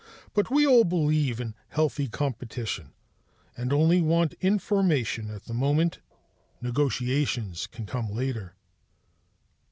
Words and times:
But 0.33 0.49
we 0.49 0.65
all 0.65 0.83
believe 0.83 1.39
in 1.39 1.53
healthy 1.67 2.07
competition, 2.07 2.89
and 3.55 3.71
only 3.71 4.01
want 4.01 4.33
information 4.41 5.29
at 5.29 5.45
the 5.45 5.53
moment. 5.53 5.99
Negotiations 6.59 7.67
can 7.67 7.85
come 7.85 8.09
later." 8.09 8.55